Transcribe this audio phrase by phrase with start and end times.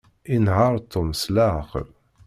[0.33, 1.87] Inehheṛ Tom s leɛqel.